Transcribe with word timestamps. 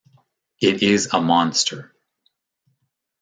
It 0.59 0.81
is 0.81 1.09
a 1.13 1.21
monster. 1.21 1.93